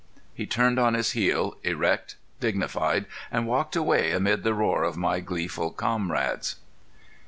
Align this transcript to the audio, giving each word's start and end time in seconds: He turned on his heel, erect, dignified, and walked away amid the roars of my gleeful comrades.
He 0.33 0.47
turned 0.47 0.79
on 0.79 0.95
his 0.95 1.11
heel, 1.11 1.57
erect, 1.61 2.15
dignified, 2.39 3.05
and 3.31 3.45
walked 3.45 3.75
away 3.75 4.13
amid 4.13 4.41
the 4.41 4.55
roars 4.55 4.87
of 4.87 4.97
my 4.97 5.19
gleeful 5.19 5.69
comrades. 5.69 6.55